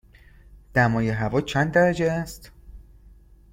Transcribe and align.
دمای 0.73 1.09
هوا 1.09 1.41
چند 1.41 1.71
درجه 1.71 2.05
است؟ 2.11 2.51